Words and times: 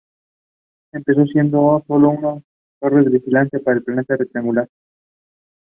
Empezó 0.93 1.23
siendo 1.27 1.83
sólo 1.85 2.09
una 2.09 2.41
torre 2.79 3.03
de 3.03 3.11
vigilancia 3.11 3.59
de 3.63 3.81
planta 3.81 4.17
rectangular. 4.17 4.67